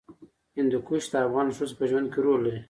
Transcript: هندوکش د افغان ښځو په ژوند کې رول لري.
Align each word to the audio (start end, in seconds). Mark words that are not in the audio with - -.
هندوکش 0.57 1.03
د 1.11 1.13
افغان 1.25 1.47
ښځو 1.57 1.73
په 1.79 1.83
ژوند 1.89 2.07
کې 2.13 2.19
رول 2.25 2.39
لري. 2.45 2.59